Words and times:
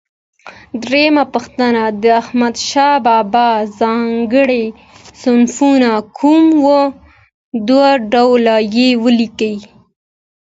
درېمه 0.83 1.23
پوښتنه: 1.33 1.83
د 2.01 2.03
احمدشاه 2.21 2.95
بابا 3.07 3.47
ځانګړي 3.79 4.65
صفتونه 5.21 5.91
کوم 6.17 6.43
و؟ 6.65 6.67
دوه 7.67 7.89
ډوله 8.11 8.55
یې 8.75 8.89
ولیکئ. 9.03 9.55